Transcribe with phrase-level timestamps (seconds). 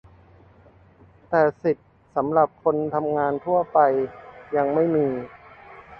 [1.29, 3.79] แต่สิทธิสำหรับคนทำงานทั่วไป
[4.55, 5.07] ยังไม่มี